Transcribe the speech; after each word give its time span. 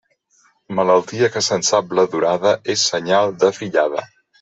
Malaltia 0.79 1.29
que 1.37 1.45
se'n 1.49 1.67
sap 1.69 1.95
la 2.01 2.09
durada 2.17 2.57
és 2.77 2.91
senyal 2.95 3.41
de 3.45 3.57
fillada. 3.63 4.09